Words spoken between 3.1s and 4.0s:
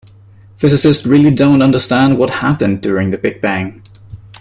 the big bang